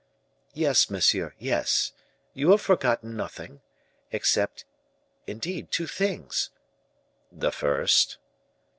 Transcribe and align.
"Yes, 0.55 0.89
monsieur, 0.89 1.35
yes; 1.37 1.91
you 2.33 2.49
have 2.49 2.61
forgotten 2.61 3.15
nothing 3.15 3.61
except, 4.11 4.65
indeed, 5.27 5.69
two 5.69 5.85
things." 5.85 6.49
"The 7.31 7.51
first?" 7.51 8.17